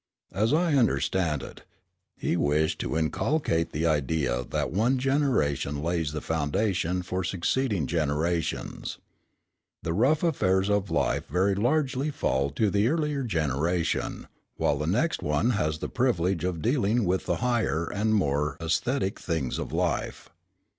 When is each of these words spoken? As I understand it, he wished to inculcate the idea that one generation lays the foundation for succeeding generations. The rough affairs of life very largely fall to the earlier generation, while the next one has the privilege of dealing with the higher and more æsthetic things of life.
As 0.31 0.51
I 0.51 0.73
understand 0.73 1.43
it, 1.43 1.61
he 2.17 2.35
wished 2.35 2.79
to 2.79 2.97
inculcate 2.97 3.71
the 3.71 3.85
idea 3.85 4.43
that 4.49 4.71
one 4.71 4.97
generation 4.97 5.83
lays 5.83 6.11
the 6.11 6.21
foundation 6.21 7.03
for 7.03 7.23
succeeding 7.23 7.85
generations. 7.85 8.97
The 9.83 9.93
rough 9.93 10.23
affairs 10.23 10.71
of 10.71 10.89
life 10.89 11.27
very 11.27 11.53
largely 11.53 12.09
fall 12.09 12.49
to 12.49 12.71
the 12.71 12.87
earlier 12.87 13.21
generation, 13.23 14.25
while 14.55 14.79
the 14.79 14.87
next 14.87 15.21
one 15.21 15.51
has 15.51 15.77
the 15.77 15.87
privilege 15.87 16.43
of 16.43 16.63
dealing 16.63 17.05
with 17.05 17.27
the 17.27 17.35
higher 17.35 17.85
and 17.85 18.15
more 18.15 18.57
æsthetic 18.59 19.17
things 19.17 19.59
of 19.59 19.71
life. 19.71 20.31